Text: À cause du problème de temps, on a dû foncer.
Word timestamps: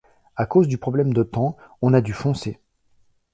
À 0.35 0.47
cause 0.47 0.67
du 0.67 0.79
problème 0.79 1.13
de 1.13 1.21
temps, 1.21 1.57
on 1.83 1.93
a 1.93 2.01
dû 2.01 2.11
foncer. 2.11 2.59